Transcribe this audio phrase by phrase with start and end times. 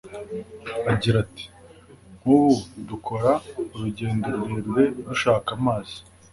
[0.91, 1.45] Agira ati
[2.17, 2.55] “Nk’ubu
[2.89, 3.31] dukora
[3.73, 5.97] urugendo rurerure dushaka amazi